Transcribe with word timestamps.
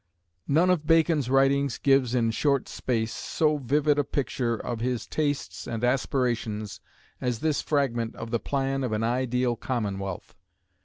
None 0.47 0.71
of 0.71 0.87
Bacon's 0.87 1.29
writings 1.29 1.77
gives 1.77 2.15
in 2.15 2.31
short 2.31 2.67
apace 2.67 3.13
so 3.13 3.59
vivid 3.59 3.99
a 3.99 4.03
picture 4.03 4.55
of 4.55 4.79
his 4.79 5.05
tastes 5.05 5.67
and 5.67 5.83
aspirations 5.83 6.81
as 7.21 7.37
this 7.41 7.61
fragment 7.61 8.15
of 8.15 8.31
the 8.31 8.39
plan 8.39 8.83
of 8.83 8.93
an 8.93 9.03
ideal 9.03 9.55
commonwealth. 9.55 10.33